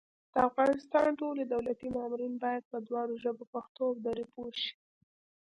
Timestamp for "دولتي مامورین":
1.53-2.33